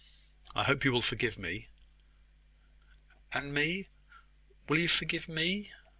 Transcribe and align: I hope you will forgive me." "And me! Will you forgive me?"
I 0.55 0.63
hope 0.63 0.83
you 0.83 0.91
will 0.91 1.01
forgive 1.03 1.37
me." 1.37 1.69
"And 3.33 3.53
me! 3.53 3.89
Will 4.67 4.79
you 4.79 4.87
forgive 4.87 5.29
me?" 5.29 5.73